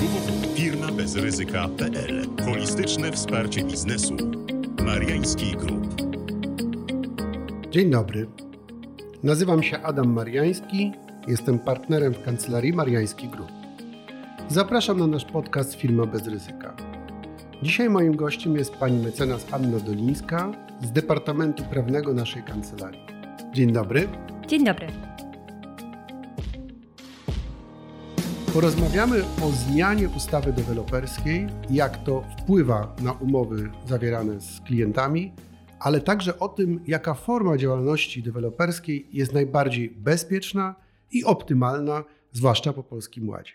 [0.00, 4.16] www.firmabezryzyka.pl Holistyczne wsparcie biznesu.
[4.84, 5.94] Mariański Group.
[7.70, 8.26] Dzień dobry.
[9.22, 10.92] Nazywam się Adam Mariański.
[11.28, 13.48] Jestem partnerem w kancelarii Mariański Group.
[14.48, 16.76] Zapraszam na nasz podcast Firma bez ryzyka.
[17.62, 23.06] Dzisiaj moim gościem jest pani mecenas Anna Dolińska z Departamentu Prawnego naszej kancelarii.
[23.52, 24.08] Dzień dobry.
[24.48, 25.09] Dzień dobry.
[28.54, 35.32] Porozmawiamy o zmianie ustawy deweloperskiej, jak to wpływa na umowy zawierane z klientami,
[35.80, 40.74] ale także o tym, jaka forma działalności deweloperskiej jest najbardziej bezpieczna
[41.12, 43.52] i optymalna, zwłaszcza po Polskim Ładzie.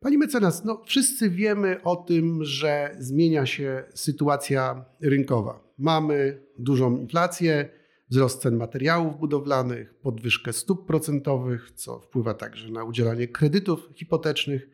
[0.00, 5.60] Pani mecenas, no wszyscy wiemy o tym, że zmienia się sytuacja rynkowa.
[5.78, 7.68] Mamy dużą inflację,
[8.10, 14.68] wzrost cen materiałów budowlanych, podwyżkę stóp procentowych, co wpływa także na udzielanie kredytów hipotecznych.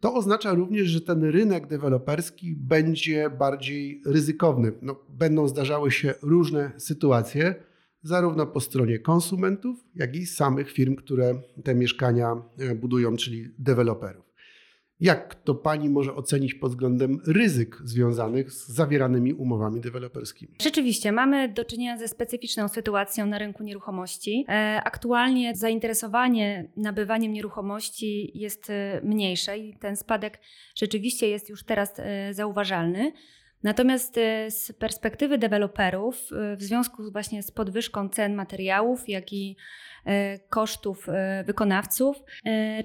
[0.00, 4.72] To oznacza również, że ten rynek deweloperski będzie bardziej ryzykowny.
[4.82, 7.54] No, będą zdarzały się różne sytuacje,
[8.02, 14.29] zarówno po stronie konsumentów, jak i samych firm, które te mieszkania e, budują, czyli deweloperów.
[15.00, 20.52] Jak to pani może ocenić pod względem ryzyk związanych z zawieranymi umowami deweloperskimi?
[20.62, 24.44] Rzeczywiście, mamy do czynienia ze specyficzną sytuacją na rynku nieruchomości.
[24.48, 30.40] E, aktualnie zainteresowanie nabywaniem nieruchomości jest e, mniejsze i ten spadek
[30.76, 33.12] rzeczywiście jest już teraz e, zauważalny.
[33.62, 34.14] Natomiast
[34.48, 39.56] z perspektywy deweloperów, w związku właśnie z podwyżką cen materiałów, jak i
[40.06, 41.06] E, kosztów
[41.44, 42.22] wykonawców.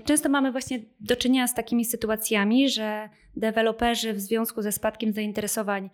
[0.06, 5.90] Często mamy właśnie do czynienia z takimi sytuacjami, że deweloperzy w związku ze spadkiem zainteresowań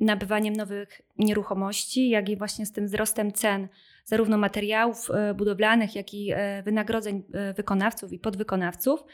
[0.00, 3.68] nabywaniem nowych nieruchomości, jak i właśnie z tym wzrostem cen
[4.04, 6.32] zarówno materiałów budowlanych, jak i
[6.64, 7.22] wynagrodzeń
[7.56, 9.04] wykonawców i podwykonawców,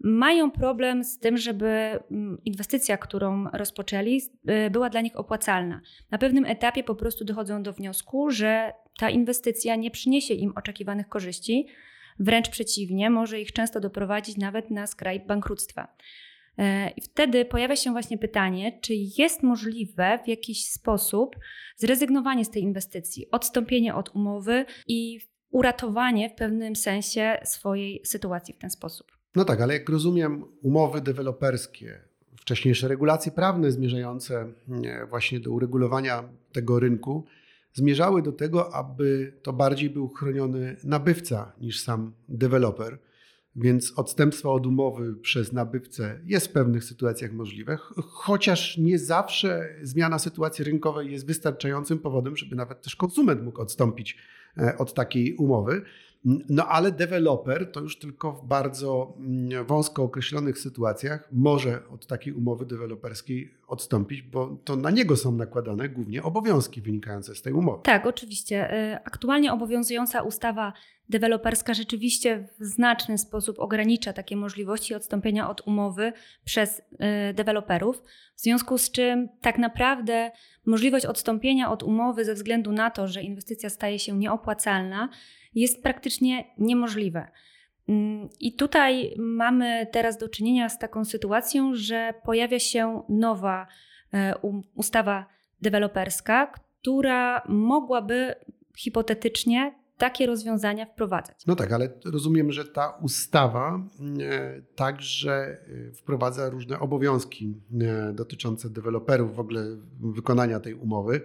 [0.00, 4.20] mają problem z tym, żeby mm, inwestycja, którą rozpoczęli,
[4.70, 5.80] była dla nich opłacalna.
[6.10, 11.08] Na pewnym etapie po prostu dochodzą do wniosku, że ta inwestycja nie przyniesie im oczekiwanych
[11.08, 11.66] korzyści,
[12.18, 15.96] wręcz przeciwnie, może ich często doprowadzić nawet na skraj bankructwa.
[16.58, 21.36] E, I wtedy pojawia się właśnie pytanie, czy jest możliwe w jakiś sposób
[21.76, 25.20] zrezygnowanie z tej inwestycji, odstąpienie od umowy i
[25.50, 29.23] uratowanie w pewnym sensie swojej sytuacji w ten sposób.
[29.34, 32.00] No tak, ale jak rozumiem, umowy deweloperskie,
[32.36, 34.52] wcześniejsze regulacje prawne zmierzające
[35.08, 37.24] właśnie do uregulowania tego rynku,
[37.72, 42.98] zmierzały do tego, aby to bardziej był chroniony nabywca niż sam deweloper.
[43.56, 50.18] Więc odstępstwo od umowy przez nabywcę jest w pewnych sytuacjach możliwe, chociaż nie zawsze zmiana
[50.18, 54.18] sytuacji rynkowej jest wystarczającym powodem, żeby nawet też konsument mógł odstąpić
[54.58, 55.82] e, od takiej umowy.
[56.24, 62.32] No ale deweloper to już tylko w bardzo mm, wąsko określonych sytuacjach może od takiej
[62.32, 67.82] umowy deweloperskiej odstąpić, bo to na niego są nakładane głównie obowiązki wynikające z tej umowy.
[67.82, 68.72] Tak, oczywiście.
[68.72, 70.72] E, aktualnie obowiązująca ustawa
[71.08, 76.12] deweloperska rzeczywiście w znaczny sposób ogranicza takie możliwości odstąpienia od umowy
[76.44, 78.02] przez e, deweloperów,
[78.36, 80.30] w związku z czym tak naprawdę
[80.66, 85.08] możliwość odstąpienia od umowy ze względu na to, że inwestycja staje się nieopłacalna,
[85.54, 87.28] jest praktycznie niemożliwe.
[87.88, 93.66] Mm, I tutaj mamy teraz do czynienia z taką sytuacją, że pojawia się nowa
[94.14, 94.34] e,
[94.74, 95.26] ustawa
[95.60, 98.34] deweloperska, która mogłaby
[98.76, 101.46] hipotetycznie takie rozwiązania wprowadzać.
[101.46, 103.80] No tak, ale rozumiem, że ta ustawa
[104.20, 107.54] e, także e, wprowadza różne obowiązki
[108.12, 109.64] dotyczące deweloperów w ogóle
[110.00, 111.20] wykonania tej umowy.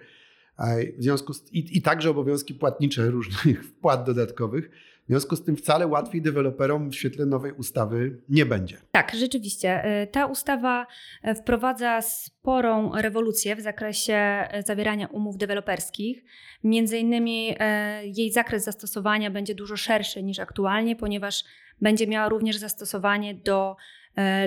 [0.98, 4.72] W związku z, i, I także obowiązki płatnicze różnych wpłat dodatkowych.
[5.10, 8.78] W związku z tym wcale łatwiej deweloperom w świetle nowej ustawy nie będzie.
[8.92, 9.84] Tak, rzeczywiście.
[9.84, 10.88] E, ta ustawa
[11.24, 16.24] e, wprowadza sporą rewolucję w zakresie e, zawierania umów deweloperskich.
[16.64, 17.56] Między innymi
[18.04, 21.44] jej zakres zastosowania będzie dużo szerszy niż aktualnie, ponieważ
[21.82, 23.76] będzie miała również zastosowanie do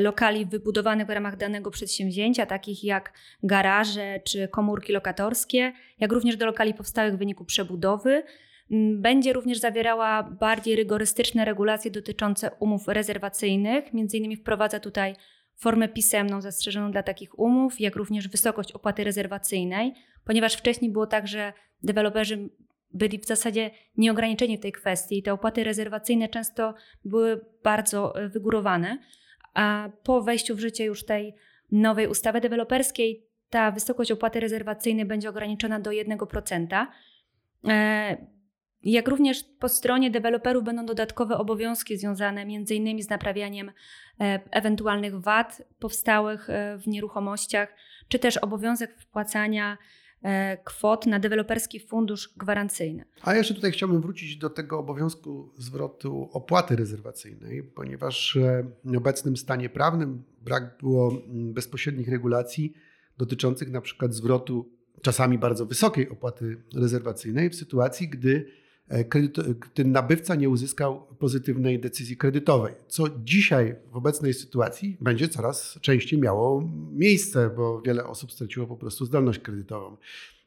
[0.01, 3.13] lokali wybudowanych w ramach danego przedsięwzięcia, takich jak
[3.43, 8.23] garaże czy komórki lokatorskie, jak również do lokali powstałych w wyniku przebudowy.
[8.71, 15.17] Mm, będzie również zawierała bardziej rygorystyczne regulacje dotyczące umów rezerwacyjnych, między innymi wprowadza tutaj
[15.57, 19.95] formę pisemną zastrzeżoną dla takich umów, jak również wysokość opłaty rezerwacyjnej,
[20.25, 22.49] ponieważ wcześniej było tak, że deweloperzy
[22.95, 25.23] byli w zasadzie nieograniczeni w tej kwestii.
[25.23, 26.75] Te opłaty rezerwacyjne często
[27.05, 28.99] były bardzo e, wygórowane
[29.55, 31.35] a po wejściu w życie już tej
[31.73, 36.87] nowej ustawy deweloperskiej ta wysokość opłaty rezerwacyjnej będzie ograniczona do 1%.
[37.69, 38.27] E,
[38.83, 43.03] Jak również po stronie deweloperów będą dodatkowe obowiązki związane m.in.
[43.03, 43.73] z naprawianiem
[44.21, 47.75] e, ewentualnych wad powstałych e, w nieruchomościach,
[48.09, 49.79] czy też obowiązek wpłacania
[50.65, 53.05] kwot na deweloperski fundusz gwarancyjny.
[53.23, 58.39] A jeszcze tutaj chciałbym wrócić do tego obowiązku zwrotu opłaty rezerwacyjnej, ponieważ
[58.85, 62.73] w obecnym stanie prawnym brak było mm, bezpośrednich regulacji
[63.19, 64.71] dotyczących na przykład zwrotu
[65.03, 68.62] czasami bardzo wysokiej opłaty rezerwacyjnej w sytuacji, gdy E,
[69.75, 76.21] ten nabywca nie uzyskał pozytywnej decyzji kredytowej, co dzisiaj w obecnej sytuacji będzie coraz częściej
[76.21, 79.97] miało miejsce, bo wiele osób straciło po prostu zdolność kredytową.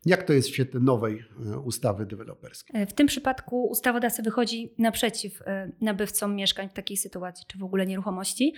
[0.06, 2.82] Jak to jest w świetle nowej e, ustawy deweloperskiej?
[2.82, 5.44] E, w tym przypadku ustawodawca wychodzi naprzeciw
[5.82, 8.54] nabywcom mieszkań w takiej sytuacji, czy w ogóle nieruchomości.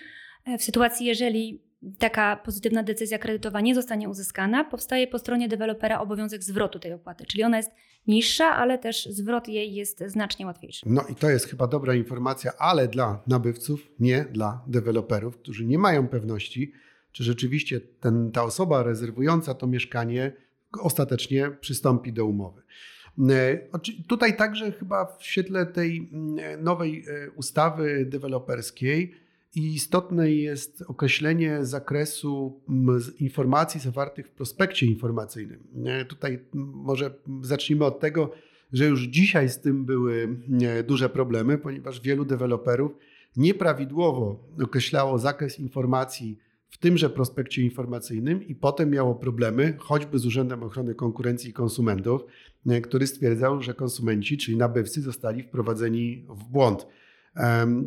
[0.60, 1.62] W sytuacji, jeżeli
[2.00, 7.26] taka pozytywna decyzja kredytowa nie zostanie uzyskana, powstaje po stronie dewelopera obowiązek zwrotu tej opłaty,
[7.26, 7.72] czyli ona jest
[8.08, 10.86] niższa, ale też zwrot jej jest znacznie łatwiejszy.
[10.90, 15.78] No i to jest chyba dobra informacja, ale dla nabywców, nie dla deweloperów, którzy nie
[15.78, 16.74] mają pewności,
[17.12, 20.32] czy rzeczywiście ten, ta osoba rezerwująca to mieszkanie
[20.82, 22.62] ostatecznie przystąpi do umowy.
[23.30, 23.60] E,
[24.08, 29.27] tutaj także chyba w świetle tej mm, nowej e, ustawy deweloperskiej
[29.58, 32.62] i istotne jest określenie zakresu
[33.20, 35.68] informacji zawartych w prospekcie informacyjnym.
[36.08, 38.32] Tutaj może zacznijmy od tego,
[38.74, 40.38] że już dzisiaj z tym były
[40.88, 42.92] duże problemy, ponieważ wielu deweloperów
[43.38, 46.40] nieprawidłowo określało zakres informacji
[46.70, 52.22] w tymże prospekcie informacyjnym i potem miało problemy, choćby z Urzędem Ochrony Konkurencji i Konsumentów,
[52.84, 56.88] który stwierdzał, że konsumenci, czyli nabywcy, zostali wprowadzeni w błąd.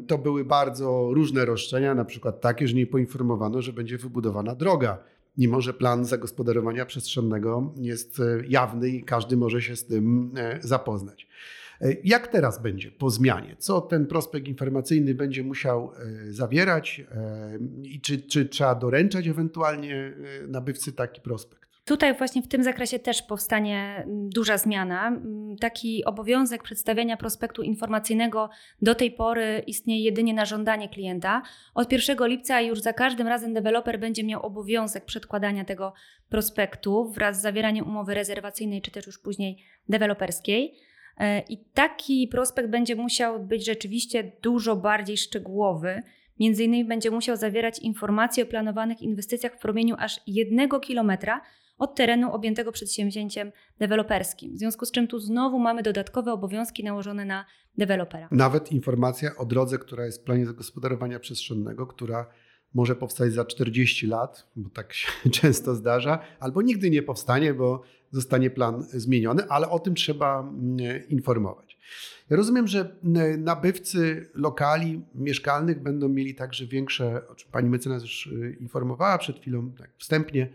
[0.07, 4.99] To były bardzo różne roszczenia, na przykład takie, że nie poinformowano, że będzie wybudowana droga,
[5.39, 10.59] mimo że plan zagospodarowania przestrzennego jest e, jawny i każdy może się z tym e,
[10.63, 11.29] zapoznać.
[11.81, 13.57] E, jak teraz będzie po zmianie?
[13.59, 15.93] Co ten prospekt informacyjny będzie musiał
[16.29, 17.05] zawierać
[17.83, 20.13] i czy, czy trzeba doręczać ewentualnie
[20.49, 21.60] nabywcy taki prospekt?
[21.91, 25.09] Tutaj właśnie w tym zakresie też powstanie mm, duża zmiana.
[25.09, 28.51] Mm, taki obowiązek przedstawiania prospektu informacyjnego
[28.83, 31.43] do tej pory istnieje jedynie na żądanie klienta.
[31.75, 35.93] Od 1 lipca już za każdym razem deweloper będzie miał obowiązek przedkładania tego
[36.29, 39.59] prospektu wraz z zawieraniem umowy rezerwacyjnej czy też już później
[39.89, 40.75] deweloperskiej.
[41.19, 46.03] E, I taki prospekt będzie musiał być rzeczywiście dużo bardziej szczegółowy.
[46.41, 51.41] Między innymi będzie musiał zawierać informacje o planowanych inwestycjach w promieniu aż jednego kilometra
[51.81, 54.55] od terenu objętego przedsięwzięciem deweloperskim.
[54.55, 57.45] W związku z czym tu znowu mamy dodatkowe obowiązki nałożone na
[57.79, 58.29] dewelopera.
[58.31, 62.27] Nawet informacja o drodze, która jest w planie zagospodarowania przestrzennego, która
[62.75, 65.09] może powstać za 40 lat, bo tak się
[65.41, 71.09] często zdarza, albo nigdy nie powstanie, bo zostanie plan zmieniony, ale o tym trzeba mm,
[71.09, 71.79] informować.
[72.31, 78.03] Ja rozumiem, że mm, nabywcy lokali mieszkalnych będą mieli także większe, o czym pani mecenas
[78.03, 80.49] już y, informowała przed chwilą, tak wstępnie,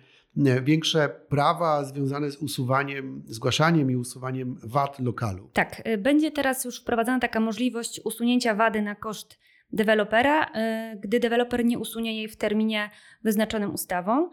[0.63, 5.49] większe prawa związane z usuwaniem, zgłaszaniem i usuwaniem wad lokalu.
[5.53, 9.39] Tak, y, będzie teraz już wprowadzana taka możliwość usunięcia wady na koszt
[9.71, 12.89] dewelopera, y, gdy deweloper nie usunie jej w terminie
[13.23, 14.29] wyznaczonym ustawą.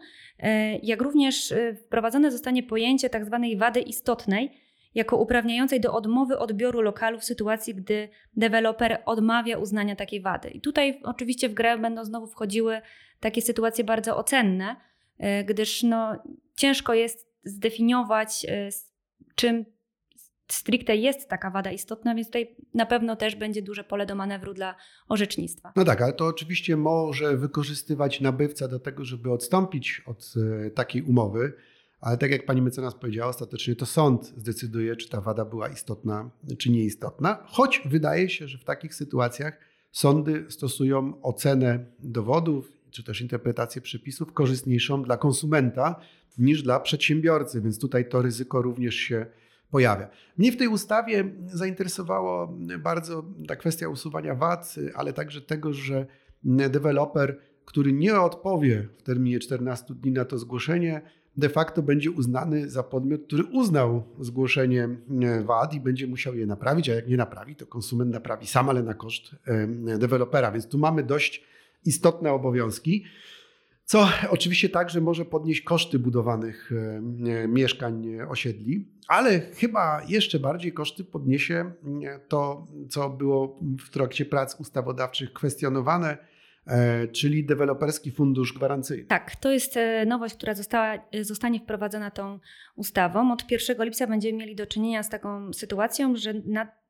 [0.83, 1.53] Jak również
[1.85, 3.39] wprowadzone zostanie pojęcie tzw.
[3.41, 4.51] Tak wady istotnej,
[4.95, 10.49] jako uprawniającej do odmowy odbioru lokalu w sytuacji, gdy deweloper odmawia uznania takiej wady.
[10.49, 12.81] I tutaj oczywiście w grę będą znowu wchodziły
[13.19, 14.92] takie sytuacje bardzo ocenne, E,
[15.45, 16.23] gdyż no,
[16.55, 18.69] ciężko jest zdefiniować, e,
[19.35, 19.65] czym
[20.47, 24.53] stricte jest taka wada istotna, więc tutaj na pewno też będzie duże pole do manewru
[24.53, 24.75] dla
[25.09, 25.73] orzecznictwa.
[25.75, 30.33] No tak, ale to oczywiście może wykorzystywać nabywca do tego, żeby odstąpić od
[30.65, 31.53] e, takiej umowy,
[31.99, 36.29] ale tak jak pani mecenas powiedziała, ostatecznie to sąd zdecyduje, czy ta wada była istotna,
[36.57, 39.59] czy nieistotna, choć wydaje się, że w takich sytuacjach
[39.91, 45.95] sądy stosują ocenę dowodów czy też interpretację przepisów korzystniejszą dla konsumenta
[46.37, 49.25] niż dla przedsiębiorcy, więc tutaj to ryzyko również się
[49.71, 50.09] pojawia.
[50.37, 56.05] Mnie w tej ustawie zainteresowało bardzo ta kwestia usuwania wad, ale także tego, że
[56.43, 61.01] deweloper, który nie odpowie w terminie 14 dni na to zgłoszenie,
[61.37, 64.89] de facto będzie uznany za podmiot, który uznał zgłoszenie
[65.45, 68.83] wad i będzie musiał je naprawić, a jak nie naprawi, to konsument naprawi sam, ale
[68.83, 69.35] na koszt
[69.99, 70.51] dewelopera.
[70.51, 71.43] Więc tu mamy dość
[71.85, 73.03] istotne obowiązki,
[73.85, 81.03] co oczywiście także może podnieść koszty budowanych e, mieszkań osiedli, ale chyba jeszcze bardziej koszty
[81.03, 86.17] podniesie e, to, co było w trakcie prac ustawodawczych kwestionowane,
[86.67, 89.05] e, czyli deweloperski fundusz gwarancyjny.
[89.05, 92.39] Tak, to jest nowość, która została, zostanie wprowadzona tą
[92.75, 93.33] ustawą.
[93.33, 96.82] Od 1 lipca będziemy mieli do czynienia z taką sytuacją, że na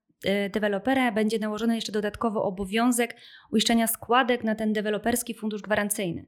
[0.50, 3.16] dewelopera będzie nałożony jeszcze dodatkowo obowiązek
[3.52, 6.26] uiszczenia składek na ten deweloperski fundusz gwarancyjny.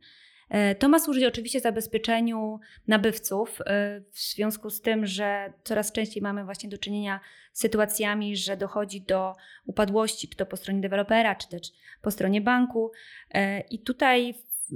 [0.50, 6.24] E, to ma służyć oczywiście zabezpieczeniu nabywców, e, w związku z tym, że coraz częściej
[6.24, 7.20] mamy właśnie do czynienia
[7.54, 9.36] z sytuacjami, że dochodzi do
[9.66, 11.62] upadłości, czy to po stronie dewelopera, czy też
[12.02, 12.92] po stronie banku.
[13.34, 14.34] E, I tutaj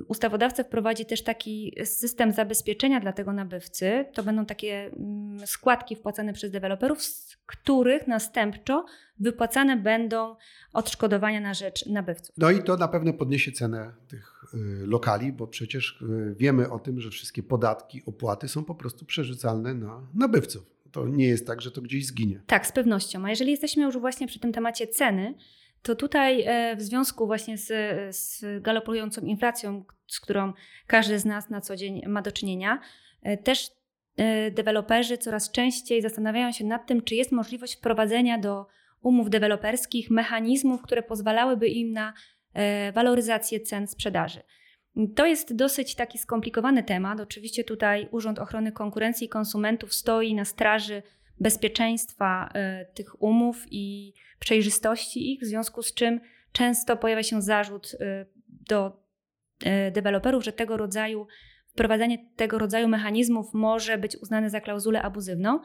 [0.08, 4.06] ustawodawca wprowadzi też taki system zabezpieczenia dla tego nabywcy.
[4.14, 8.86] To będą takie mm, składki wpłacane przez deweloperów, z których następczo
[9.20, 10.36] wypłacane będą
[10.74, 12.36] odszkodowania na rzecz nabywców.
[12.38, 16.80] No i to na pewno podniesie cenę tych y, lokali, bo przecież y, wiemy o
[16.80, 20.80] tym, że wszystkie podatki, opłaty są po prostu przerzucalne na nabywców.
[20.92, 22.42] To nie jest tak, że to gdzieś zginie.
[22.48, 23.26] Tak, z pewnością.
[23.26, 25.34] A jeżeli jesteśmy już właśnie przy tym temacie ceny,
[25.82, 27.68] to tutaj e, w związku właśnie z,
[28.16, 30.54] z galopującą inflacją, z którą
[30.88, 32.80] każdy z nas na co dzień ma do czynienia,
[33.24, 33.72] e, też
[34.18, 38.68] e, deweloperzy coraz częściej zastanawiają się nad tym, czy jest możliwość wprowadzenia do
[39.02, 42.14] umów deweloperskich mechanizmów, które pozwalałyby im na
[42.94, 44.42] waloryzację cen sprzedaży.
[45.16, 47.20] To jest dosyć taki skomplikowany temat.
[47.20, 51.04] Oczywiście tutaj Urząd Ochrony Konkurencji i Konsumentów stoi na straży
[51.40, 52.54] bezpieczeństwa
[52.94, 59.04] tych umów i przejrzystości ich, w związku z czym często pojawia się zarzut y, do
[59.88, 61.28] y, deweloperów, że tego rodzaju
[61.68, 65.60] wprowadzanie tego rodzaju mechanizmów może być uznane za klauzulę abuzywną.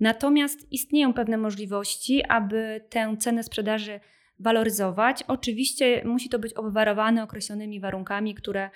[0.00, 4.00] Natomiast istnieją pewne możliwości, aby tę cenę sprzedaży
[4.38, 5.24] waloryzować.
[5.28, 8.70] Oczywiście musi to być obwarowane określonymi warunkami, które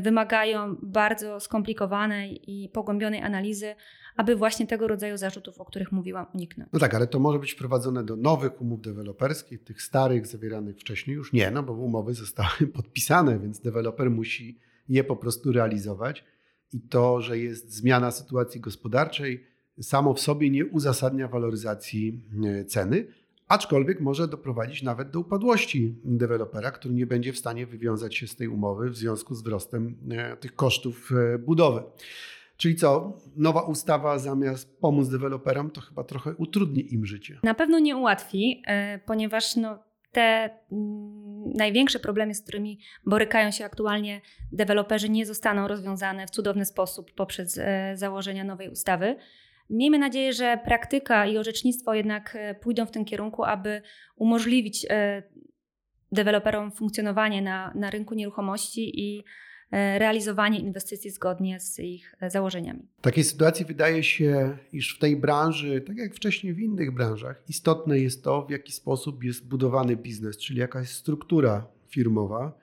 [0.00, 3.74] wymagają bardzo skomplikowanej i pogłębionej analizy,
[4.16, 6.70] aby właśnie tego rodzaju zarzutów, o których mówiłam, uniknąć.
[6.72, 11.16] No tak, ale to może być wprowadzone do nowych umów deweloperskich, tych starych, zawieranych wcześniej
[11.16, 16.24] już nie, no bo umowy zostały podpisane, więc deweloper musi je po prostu realizować.
[16.72, 19.46] I to, że jest zmiana sytuacji gospodarczej,
[19.80, 23.06] samo w sobie nie uzasadnia waloryzacji e, ceny,
[23.48, 28.36] aczkolwiek może doprowadzić nawet do upadłości dewelopera, który nie będzie w stanie wywiązać się z
[28.36, 31.82] tej umowy w związku z wzrostem e, tych kosztów e, budowy.
[32.56, 37.38] Czyli co, nowa ustawa zamiast pomóc deweloperom, to chyba trochę utrudni im życie.
[37.42, 39.78] Na pewno nie ułatwi, e, ponieważ no,
[40.12, 44.20] te mm, największe problemy, z którymi borykają się aktualnie
[44.52, 47.60] deweloperzy, nie zostaną rozwiązane w cudowny sposób poprzez
[47.94, 49.16] założenia nowej ustawy.
[49.70, 53.82] Miejmy nadzieję, że praktyka i orzecznictwo jednak e, pójdą w tym kierunku, aby
[54.16, 54.86] umożliwić
[56.12, 59.24] deweloperom funkcjonowanie na, na rynku nieruchomości i
[59.70, 62.88] E, realizowanie inwestycji zgodnie z ich e, założeniami.
[62.98, 67.42] W takiej sytuacji wydaje się, iż w tej branży, tak jak wcześniej w innych branżach,
[67.48, 72.58] istotne jest to, w jaki sposób jest budowany biznes, czyli jaka jest struktura firmowa,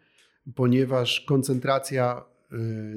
[0.55, 2.32] ponieważ koncentracja e,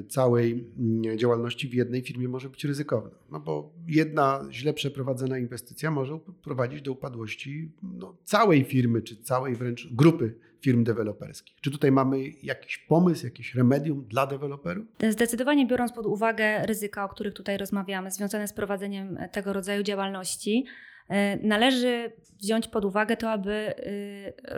[0.07, 3.17] całej mm, działalności w jednej firmie może być ryzykowna.
[3.31, 9.55] No bo jedna źle przeprowadzona inwestycja może prowadzić do upadłości no, całej firmy, czy całej
[9.55, 11.55] wręcz grupy firm deweloperskich.
[11.61, 14.85] Czy tutaj mamy jakiś pomysł, jakieś remedium dla deweloperów?
[15.09, 20.65] Zdecydowanie biorąc pod uwagę ryzyka, o których tutaj rozmawiamy, związane z prowadzeniem tego rodzaju działalności,
[21.09, 23.73] e, należy wziąć pod uwagę to, aby e,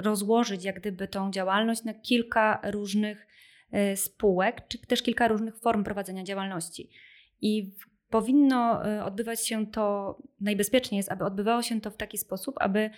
[0.02, 3.39] rozłożyć jak gdyby tą działalność na kilka różnych e,
[3.96, 6.90] spółek, czy też kilka różnych form prowadzenia działalności.
[7.42, 7.72] I
[8.10, 12.90] powinno odbywać się to, najbezpieczniej jest, aby odbywało się to w taki sposób, aby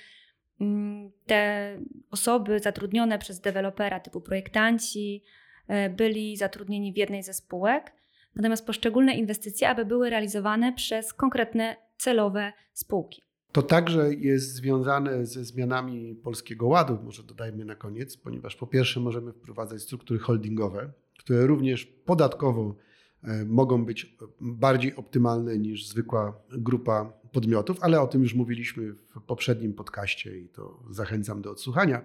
[0.61, 1.77] Mm, te
[2.11, 5.23] osoby zatrudnione przez dewelopera typu projektanci
[5.67, 7.93] e, byli zatrudnieni w jednej ze spółek,
[8.35, 13.23] natomiast poszczególne inwestycje, aby były realizowane przez konkretne celowe spółki.
[13.51, 18.99] To także jest związane ze zmianami Polskiego Ładu, może dodajmy na koniec, ponieważ po pierwsze
[18.99, 22.75] możemy wprowadzać struktury holdingowe, które również podatkowo
[23.23, 29.21] e, mogą być bardziej optymalne niż zwykła grupa podmiotów, ale o tym już mówiliśmy w
[29.27, 32.01] poprzednim podcaście i to zachęcam do odsłuchania.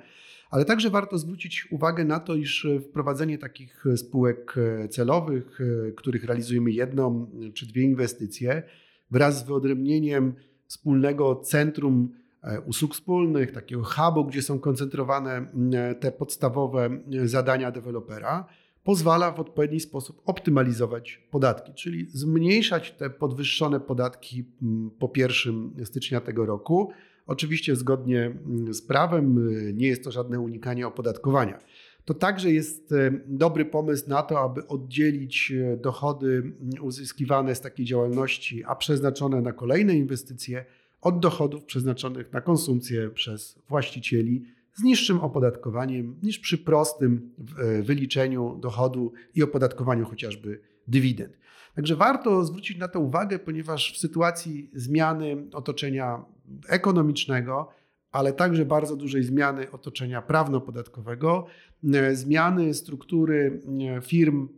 [0.51, 4.55] Ale także warto zwrócić uwagę na to, iż wprowadzenie takich spółek
[4.91, 5.59] celowych,
[5.97, 8.63] których realizujemy jedną czy dwie inwestycje,
[9.11, 10.35] wraz z wyodrębnieniem
[10.67, 15.47] wspólnego centrum e, usług wspólnych, takiego hubu, gdzie są koncentrowane
[16.01, 16.91] te podstawowe
[17.25, 18.47] zadania dewelopera,
[18.85, 24.45] pozwala w odpowiedni sposób optymalizować podatki, czyli zmniejszać te podwyższone podatki
[24.99, 26.91] po 1 stycznia tego roku.
[27.27, 28.39] Oczywiście zgodnie
[28.71, 31.59] z prawem, nie jest to żadne unikanie opodatkowania.
[32.07, 37.87] To także jest y, dobry pomysł na to, aby oddzielić y, dochody uzyskiwane z takiej
[37.87, 40.65] działalności, a przeznaczone na kolejne inwestycje,
[41.01, 44.45] od dochodów przeznaczonych na konsumpcję przez właścicieli
[44.75, 51.39] z niższym opodatkowaniem niż przy prostym e, wyliczeniu dochodu i opodatkowaniu chociażby dywidend.
[51.75, 56.25] Także warto zwrócić na to uwagę, ponieważ w sytuacji zmiany otoczenia
[56.69, 57.69] ekonomicznego,
[58.17, 61.47] ale także bardzo dużej zmiany otoczenia prawno-podatkowego.
[62.13, 63.61] Zmiany struktury
[64.03, 64.49] firm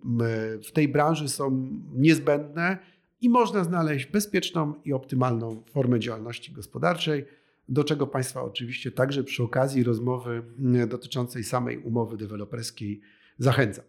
[0.62, 2.78] w tej branży są niezbędne
[3.20, 7.24] i można znaleźć bezpieczną i optymalną formę działalności gospodarczej,
[7.68, 10.42] do czego Państwa oczywiście także przy okazji rozmowy
[10.88, 13.00] dotyczącej samej umowy deweloperskiej
[13.38, 13.84] zachęcam.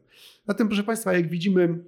[0.48, 1.84] Zatem, proszę Państwa, jak widzimy,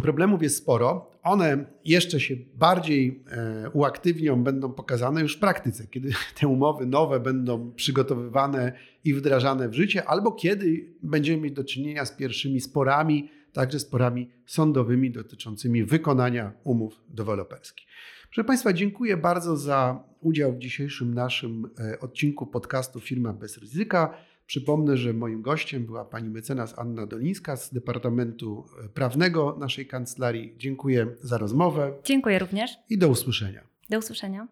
[0.00, 1.10] Problemów jest sporo.
[1.22, 7.20] One jeszcze się bardziej e, uaktywnią, będą pokazane już w praktyce, kiedy te umowy nowe
[7.20, 8.72] będą przygotowywane
[9.04, 14.30] i wdrażane w życie, albo kiedy będziemy mieć do czynienia z pierwszymi sporami, także sporami
[14.46, 17.86] sądowymi dotyczącymi wykonania umów deweloperskich.
[18.34, 24.14] Proszę Państwa, dziękuję bardzo za udział w dzisiejszym naszym e, odcinku podcastu Firma bez ryzyka.
[24.52, 30.54] Przypomnę, że moim gościem była pani mecenas Anna Dolińska z Departamentu Prawnego naszej kancelarii.
[30.56, 31.92] Dziękuję za rozmowę.
[32.04, 32.70] Dziękuję również.
[32.90, 33.60] I do usłyszenia.
[33.90, 34.48] Do usłyszenia.